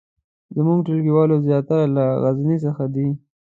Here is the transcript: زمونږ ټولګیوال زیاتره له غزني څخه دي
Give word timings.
زمونږ 0.55 0.79
ټولګیوال 0.85 1.29
زیاتره 1.47 1.83
له 1.95 2.05
غزني 2.23 2.57
څخه 2.65 2.83
دي 2.93 3.07